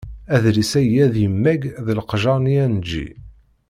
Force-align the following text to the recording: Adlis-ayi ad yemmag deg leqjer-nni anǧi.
Adlis-ayi 0.35 0.97
ad 1.07 1.15
yemmag 1.23 1.61
deg 1.85 1.93
leqjer-nni 1.97 2.57
anǧi. 2.65 3.07